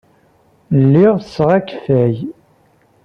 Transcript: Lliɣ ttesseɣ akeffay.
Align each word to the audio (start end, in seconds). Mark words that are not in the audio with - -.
Lliɣ 0.81 1.13
ttesseɣ 1.19 1.49
akeffay. 1.57 2.15